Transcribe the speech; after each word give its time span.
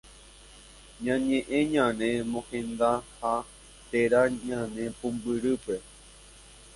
Ñañe'ẽ 1.03 1.59
ñane 1.73 2.09
mohendaha 2.31 3.33
térã 3.89 4.21
ñane 4.47 4.83
pumbyrýpe 4.99 5.75